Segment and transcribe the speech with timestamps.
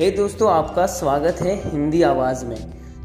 [0.00, 2.56] हे hey दोस्तों, आपका स्वागत है हिंदी आवाज़ में।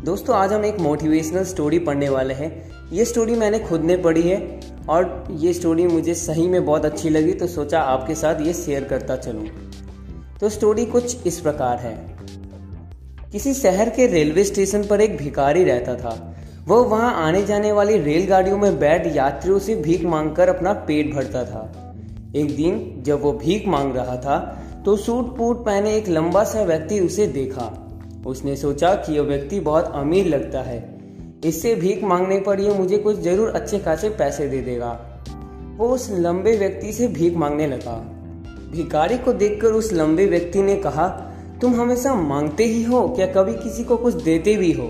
[0.06, 4.22] दोस्तों, आज हम एक मोटिवेशनल स्टोरी पढ़ने वाले हैं। ये स्टोरी मैंने खुद ने पढ़ी
[4.22, 8.54] है और ये स्टोरी मुझे सही में बहुत अच्छी लगी तो सोचा आपके साथ ये
[8.54, 9.48] शेयर करता चलूँ।
[10.40, 12.18] तो स्टोरी कुछ इस प्रकार है।
[13.32, 16.36] किसी शहर के रेलवे स्टेशन पर एक भिखारी रहता था।
[16.68, 21.44] वह वहाँ आने जाने वाली रेलगाड़ियों में बैठ यात्रियों से भीख मांगकर अपना पेट भरता
[21.44, 21.94] था।
[22.36, 26.64] एक दिन जब वो भीख मांग रहा था तो सूट पूट पहने एक लंबा सा
[26.64, 27.92] व्यक्ति उसे देखा।
[28.28, 31.00] उसने सोचा कि यह व्यक्ति बहुत अमीर लगता है।
[31.46, 35.22] इससे भीख मांगने पर यह मुझे कुछ ज़रूर अच्छे खासे पैसे दे देगा।
[35.78, 37.96] वो उस लंबे व्यक्ति से भीख मांगने लगा।
[38.72, 41.08] भिखारी को देखकर उस लंबे व्यक्ति ने कहा,
[41.62, 44.88] तुम हमेशा मांगते ही हो, क्या कभी किसी को कुछ देते भी हो?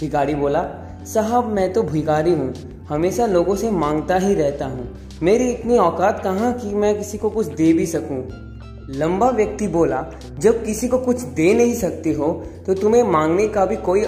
[0.00, 0.66] भिखारी बोला,
[1.04, 2.54] साहब, मैं तो भिखारी हूँ।
[2.88, 7.30] हमेशा लोगों से माँगता ही रहता हूँ। मेरी इतनी औकात कहाँ कि मैं किसी को
[7.30, 8.47] कुछ दे भी सकूँ?
[8.90, 10.04] लंबा व्यक्ति बोला,
[10.38, 12.32] जब किसी को कुछ दे नहीं सकते हो
[12.66, 14.04] तो तुम्हें मांगने का भी कोई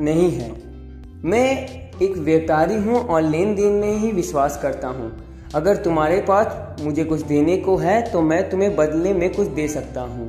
[0.00, 0.50] नहीं है।
[1.24, 5.10] मैं एक व्यापारी हूँ और लेन देन में ही विश्वास करता हूँ।
[5.54, 9.68] अगर तुम्हारे पास मुझे कुछ देने को है तो मैं तुम्हें बदले में कुछ दे
[9.68, 10.28] सकता हूँ।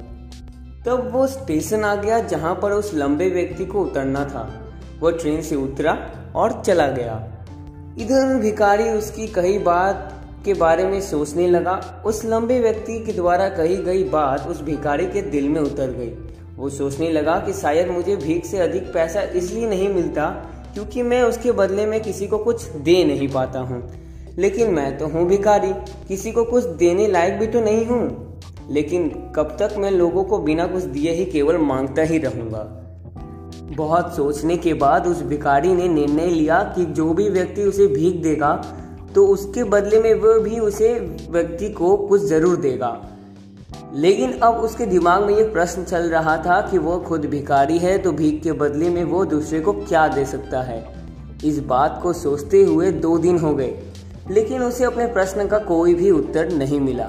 [0.85, 4.49] तब वो स्टेशन आ गया, जहाँ पर उस लंबे व्यक्ति को उतरना था।
[4.99, 5.97] वो ट्रेन से उतरा
[6.35, 7.15] और चला गया।
[7.99, 10.13] इधर भिखारी उसकी कही बात
[10.45, 15.05] के बारे में सोचने लगा। उस लंबे व्यक्ति के द्वारा कही गई बात उस भिखारी
[15.05, 16.09] के दिल में उतर गई।
[16.55, 20.29] वो सोचने लगा कि शायद मुझे भीख से अधिक पैसा इसलिए नहीं मिलता
[20.73, 23.89] क्योंकि मैं उसके बदले में किसी को कुछ दे नहीं पाता हूँ।
[24.37, 25.73] लेकिन मैं तो हूँ भिखारी,
[26.07, 30.37] किसी को कुछ देने लायक भी तो नहीं हूँ। लेकिन कब तक मैं लोगों को
[30.37, 32.83] बिना कुछ दिए ही केवल माँगता ही रहूँगा।
[33.75, 38.15] बहुत सोचने के बाद उस भिखारी ने निर्णय लिया कि जो भी व्यक्ति उसे भीख
[38.15, 38.51] देगा
[39.15, 40.93] तो उसके बदले में वह भी उसे
[41.31, 42.97] व्यक्ति को कुछ ज़रूर देगा।
[43.95, 47.97] लेकिन अब उसके दिमाग में ये प्रश्न चल रहा था कि वो खुद भिखारी है
[47.97, 50.83] तो भीख के बदले में वो दूसरे को क्या दे सकता है?
[51.45, 53.73] इस बात को सोचते हुए दो दिन हो गए,
[54.29, 57.05] लेकिन उसे अपने प्रश्न का कोई भी उत्तर नहीं मिला।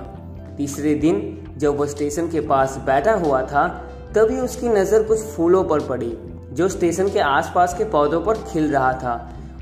[0.57, 1.21] तीसरे दिन
[1.59, 3.67] जब वो स्टेशन के पास बैठा हुआ था,
[4.15, 6.13] तभी उसकी नज़र कुछ फूलों पर पड़ी,
[6.53, 9.17] जो स्टेशन के आसपास के पौधों पर खिल रहा था।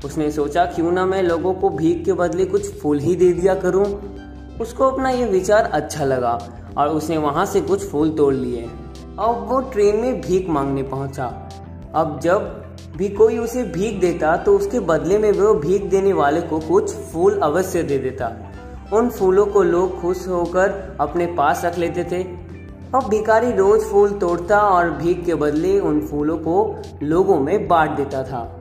[0.05, 3.55] उसने सोचा, क्यों ना मैं लोगों को भीख के बदले कुछ फूल ही दे दिया
[3.55, 3.85] करूँ?
[4.61, 6.37] उसको अपना ये विचार अच्छा लगा
[6.77, 8.63] और उसने वहाँ से कुछ फूल तोड़ लिए।
[9.19, 11.25] अब वो ट्रेन में भीख मांगने पहुँचा।
[11.95, 12.63] अब जब
[12.97, 16.93] भी कोई उसे भीख देता तो उसके बदले में वो भीख देने वाले को कुछ
[16.93, 18.31] फूल अवश्य दे देता।
[18.93, 22.23] उन फूलों को लोग खुश होकर अपने पास रख लेते थे।
[22.95, 27.91] अब भिखारी रोज फूल तोड़ता और भीख के बदले उन फूलों को लोगों में बांट
[27.91, 28.56] देता था।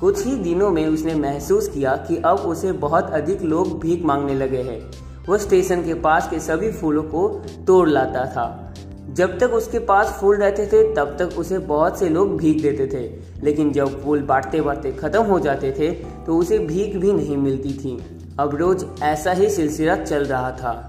[0.00, 4.34] कुछ ही दिनों में उसने महसूस किया कि अब उसे बहुत अधिक लोग भीख मांगने
[4.34, 4.90] लगे हैं।
[5.28, 7.28] वह स्टेशन के पास के सभी फूलों को
[7.66, 8.74] तोड़ लाता था।
[9.12, 12.86] जब तक उसके पास फूल रहते थे, तब तक उसे बहुत से लोग भीख देते
[12.86, 15.90] थे। लेकिन जब फूल बांटते बांटते खत्म हो जाते थे
[16.26, 20.86] तो उसे भीख भी नहीं मिलती थी। अब रोज ऐसा ही सिलसिला चल रहा था।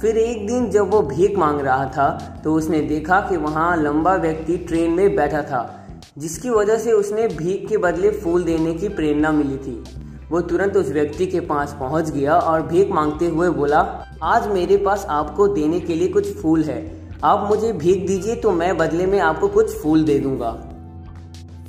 [0.00, 4.14] फिर एक दिन जब वो भीख मांग रहा था तो उसने देखा कि वहाँ लंबा
[4.14, 5.81] व्यक्ति ट्रेन में बैठा था।
[6.16, 9.82] जिसकी वजह से उसने भीख के बदले फूल देने की प्रेरणा मिली थी।
[10.30, 13.78] वो तुरंत उस व्यक्ति के पास पहुँच गया और भीख मांगते हुए बोला,
[14.22, 18.50] आज मेरे पास आपको देने के लिए कुछ फूल है। आप मुझे भीख दीजिए तो
[18.50, 20.50] मैं बदले में आपको कुछ फूल दे दूँगा।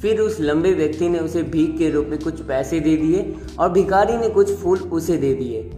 [0.01, 3.69] फिर उस लंबे व्यक्ति ने उसे भीख के रूप में कुछ पैसे दे दिए और
[3.71, 5.69] भिखारी ने कुछ फूल उसे दे दिए।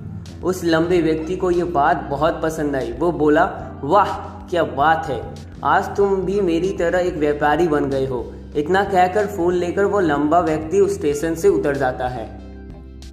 [0.43, 3.43] उस लंबे व्यक्ति को यह बात बहुत पसंद आई। वो बोला,
[3.83, 4.17] वाह,
[4.49, 5.21] क्या बात है।
[5.63, 9.99] आज तुम भी मेरी तरह एक व्यापारी बन गए हो। इतना कहकर फ़ोन लेकर वो
[9.99, 12.45] लंबा व्यक्ति उस स्टेशन से उतर जाता है।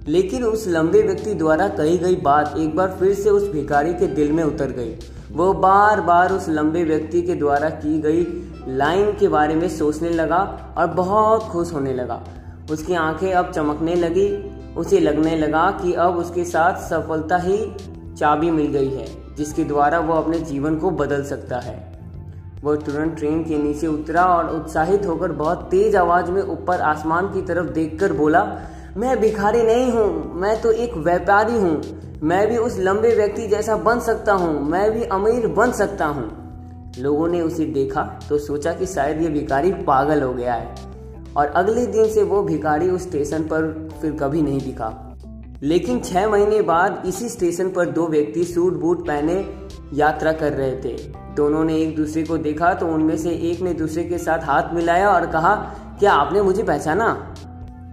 [0.07, 4.07] लेकिन उस लंबे व्यक्ति द्वारा कही गई बात एक बार फिर से उस भिखारी के
[4.07, 4.95] दिल में उतर गई।
[5.31, 8.27] वो बार बार उस लंबे व्यक्ति के द्वारा की गई
[8.67, 12.23] लाइन के बारे में सोचने लगा और बहुत खुश होने लगा।
[12.71, 17.75] उसकी आँखें अब चमकने लगी, उसे लगने लगा कि अब उसके साथ सफलता ही
[18.17, 21.92] चाबी मिल गई है, जिसके द्वारा वो अपने जीवन को बदल सकता है।
[22.63, 27.27] वह तुरंत ट्रेन के नीचे उतरा और उत्साहित होकर बहुत तेज आवाज़ में ऊपर आसमान
[27.27, 28.43] की तरफ़ देखकर बोला,
[28.97, 31.81] मैं भिखारी नहीं हूँ, मैं तो एक व्यापारी हूँ।
[32.23, 36.29] मैं भी उस लंबे व्यक्ति जैसा बन सकता हूँ, मैं भी अमीर बन सकता हूँ।
[36.99, 40.75] लोगों ने उसे देखा तो सोचा कि शायद ये भिखारी पागल हो गया है।
[41.37, 44.91] और अगले दिन से वो भिखारी उस स्टेशन पर फिर कभी नहीं दिखा।
[45.63, 49.35] लेकिन छह महीने बाद इसी स्टेशन पर दो व्यक्ति सूट बूट पहने
[49.93, 53.73] यात्रा कर रहे थे। दोनों ने एक दूसरे को देखा तो उनमें से एक ने
[53.73, 55.55] दूसरे के साथ हाथ मिलाया और कहा,
[55.99, 57.35] क्या आपने मुझे पहचाना?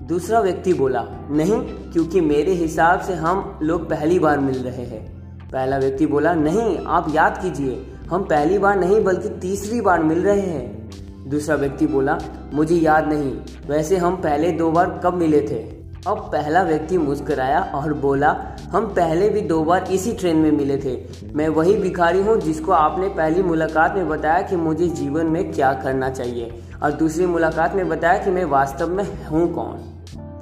[0.03, 1.61] दूसरा व्यक्ति बोला, नहीं,
[1.93, 5.21] क्योंकि मेरे हिसाब से हम लोग पहली बार मिल रहे हैं।
[5.51, 10.23] पहला व्यक्ति बोला, नहीं, आप याद कीजिए, हम पहली बार नहीं, बल्कि तीसरी बार मिल
[10.23, 12.19] रहे हैं। दूसरा व्यक्ति बोला,
[12.55, 13.33] मुझे याद नहीं,
[13.69, 15.80] वैसे हम पहले दो बार कब मिले थे?
[16.07, 18.37] अब पहला व्यक्ति मुस्कराया और बोला,
[18.73, 21.05] हम पहले भी दो बार इसी ट्रेन में मिले थे।
[21.35, 25.73] मैं वही भिखारी हूँ जिसको आपने पहली मुलाकात में बताया कि मुझे जीवन में क्या
[25.73, 29.79] करना चाहिए और दूसरी मुलाकात में बताया कि मैं वास्तव में हूँ कौन?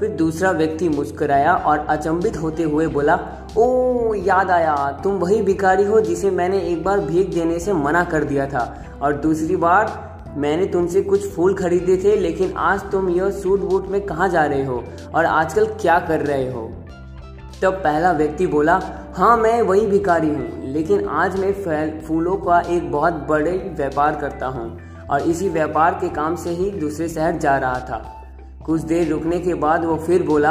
[0.00, 3.18] फिर दूसरा व्यक्ति मुस्कुराया और अचंभित होते हुए बोला,
[3.56, 8.04] ओ, याद आया, तुम वही भिखारी हो जिसे मैंने एक बार भीख देने से मना
[8.04, 10.07] कर दिया था और दूसरी बार
[10.38, 14.44] मैंने तुमसे कुछ फूल खरीदे थे, लेकिन आज तुम यह सूट बूट में कहाँ जा
[14.44, 14.82] रहे हो
[15.14, 16.70] और आजकल क्या कर रहे हो?
[17.62, 18.80] तब पहला व्यक्ति बोला
[19.16, 24.46] हाँ मैं वही भिखारी हूँ, लेकिन आज मैं फूलों का एक बहुत बड़े व्यापार करता
[24.46, 28.02] हूँ और इसी व्यापार के काम से ही दूसरे शहर जा रहा था।
[28.66, 30.50] कुछ देर रुकने के बाद वो फिर बोला,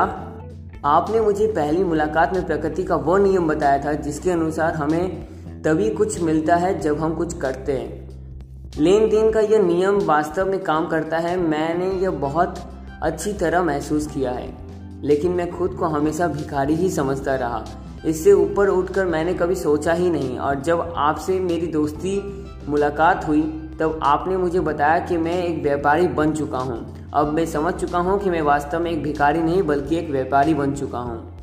[0.86, 5.90] आपने मुझे पहली मुलाकात में प्रकृति का वो नियम बताया था, जिसके अनुसार हमें तभी
[5.90, 7.97] कुछ मिलता है जब हम कुछ करते हैं।
[8.76, 12.56] लेन देन का यह नियम वास्तव में काम करता है, मैंने यह बहुत
[13.02, 14.54] अच्छी तरह महसूस किया है।
[15.04, 17.66] लेकिन मैं खुद को हमेशा भिखारी ही समझता रहा।
[18.06, 23.42] इससे ऊपर उठकर मैंने कभी सोचा ही नहीं और जब आपसे मेरी दोस्ती मुलाकात हुई,
[23.80, 27.98] तब आपने मुझे बताया कि मैं एक व्यापारी बन चुका हूँ। अब मैं समझ चुका
[27.98, 31.38] हूँ कि मैं वास्तव में एक भिखारी नहीं, बल्कि एक व्यापारी बन चुका हूँ।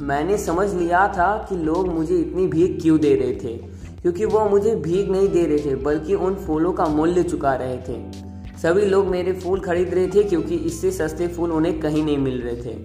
[0.00, 3.76] मैंने समझ लिया था कि लोग मुझे इतनी भीख क्यों दे रहे थे।
[4.06, 7.76] क्योंकि वो मुझे भीख नहीं दे रहे थे, बल्कि उन फूलों का मूल्य चुका रहे
[7.76, 8.12] थे।
[8.58, 12.40] सभी लोग मेरे फूल खरीद रहे थे क्योंकि इससे सस्ते फूल उन्हें कहीं नहीं मिल
[12.42, 12.76] रहे थे।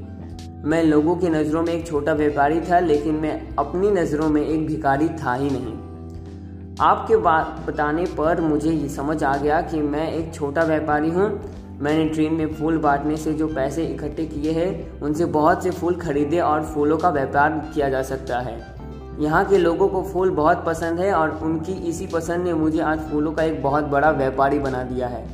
[0.64, 4.68] मैं लोगों की नज़रों में एक छोटा व्यापारी था, लेकिन मैं अपनी नज़रों में एक
[4.68, 10.14] भिखारी था ही नहीं। आपके बात बताने पर मुझे ये समझ आ गया कि मैं
[10.14, 11.42] एक छोटा व्यापारी हूँ।
[11.80, 15.96] मैंने ट्रेन में फूल बांटने से जो पैसे इकट्ठे किए हैं, उनसे बहुत से फूल
[15.96, 18.81] खरीदे और फूलों का व्यापार किया जा सकता है।
[19.22, 23.00] यहाँ के लोगों को फूल बहुत पसंद है और उनकी इसी पसंद ने मुझे आज
[23.00, 25.26] फूलों का एक बहुत बड़ा व्यापारी बना दिया है।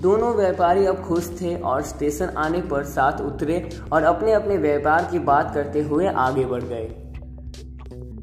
[0.00, 5.08] दोनों व्यापारी अब खुश थे और स्टेशन आने पर साथ उतरे और अपने अपने व्यापार
[5.10, 6.84] की बात करते हुए आगे बढ़ गए।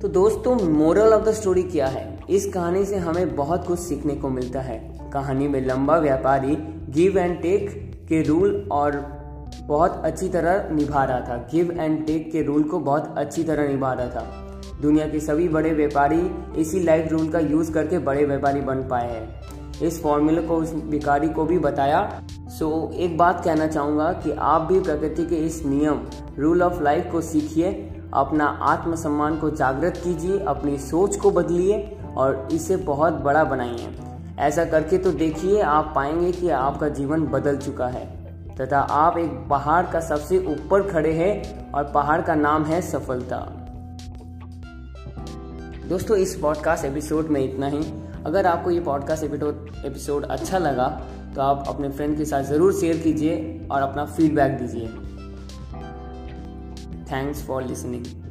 [0.02, 2.20] तो दोस्तों मोरल ऑफ़ द स्टोरी क्या है?
[2.30, 6.56] इस कहानी से हमें बहुत कुछ सीखने को मिलता है। कहानी में लंबा व्यापारी
[6.90, 8.96] गिव एंड टेक के रूल और
[9.64, 13.68] बहुत अच्छी तरह निभा रहा था। गिव एंड टेक के रूल को बहुत अच्छी तरह
[13.68, 14.50] निभा रहा था।
[14.82, 19.10] दुनिया के सभी बड़े व्यापारी इसी लाइफ रूल का यूज़ करके बड़े व्यापारी बन पाए
[19.12, 19.42] हैं।
[19.82, 24.32] इस फॉर्मूले को उस भिखारी को भी बताया। सो so, एक बात कहना चाहूँगा कि
[24.32, 26.02] आप भी प्रकृति के इस नियम
[26.40, 32.48] रूल ऑफ़ लाइफ को सीखिए अपना आत्मसम्मान को जागृत कीजिए अपनी सोच को बदलिए और
[32.52, 33.96] इसे बहुत बड़ा बनाइए।
[34.40, 38.06] ऐसा करके तो देखिए आप पाएँगे कि आपका जीवन बदल चुका है।
[38.56, 43.63] तथा आप एक पहाड़ का सबसे ऊपर खड़े हैं और पहाड़ का नाम है सफलता।
[45.94, 47.82] दोस्तों, इस पॉडकास्ट एपिसोड में इतना ही।
[48.26, 50.88] अगर आपको ये पॉडकास्ट एपिसोड अच्छा लगा
[51.36, 54.88] तो आप अपने फ्रेंड के साथ ज़रूर शेयर कीजिए और अपना फीडबैक दीजिए।
[57.12, 58.23] Thanks for listening